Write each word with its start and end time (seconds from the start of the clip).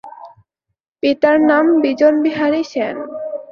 পিতার 1.03 1.37
নাম 1.49 1.65
বিজন 1.83 2.13
বিহারী 2.23 2.61
সেন। 2.71 2.95